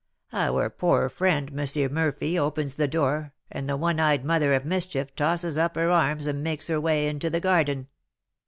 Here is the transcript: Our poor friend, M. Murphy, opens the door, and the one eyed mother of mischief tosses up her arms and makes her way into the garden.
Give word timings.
Our 0.33 0.71
poor 0.71 1.09
friend, 1.09 1.51
M. 1.59 1.93
Murphy, 1.93 2.39
opens 2.39 2.73
the 2.73 2.87
door, 2.87 3.33
and 3.51 3.69
the 3.69 3.77
one 3.77 3.99
eyed 3.99 4.25
mother 4.25 4.51
of 4.55 4.65
mischief 4.65 5.13
tosses 5.15 5.59
up 5.59 5.75
her 5.75 5.91
arms 5.91 6.25
and 6.25 6.41
makes 6.41 6.65
her 6.69 6.81
way 6.81 7.07
into 7.07 7.29
the 7.29 7.39
garden. 7.39 7.87